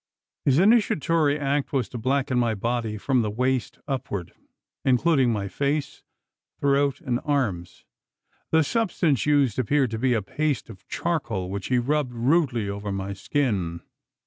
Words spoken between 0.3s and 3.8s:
His initiatory act was to blacken my body from the waist